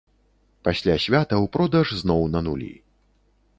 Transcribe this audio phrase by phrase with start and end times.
[0.67, 2.73] Пасля святаў продаж зноў на нулі.